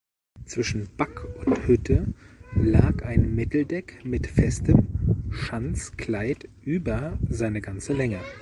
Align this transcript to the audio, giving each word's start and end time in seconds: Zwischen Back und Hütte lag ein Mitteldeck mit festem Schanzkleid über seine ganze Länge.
Zwischen 0.45 0.87
Back 0.97 1.27
und 1.45 1.67
Hütte 1.67 2.07
lag 2.55 3.03
ein 3.03 3.35
Mitteldeck 3.35 4.03
mit 4.03 4.25
festem 4.25 4.87
Schanzkleid 5.29 6.49
über 6.63 7.19
seine 7.29 7.61
ganze 7.61 7.93
Länge. 7.93 8.19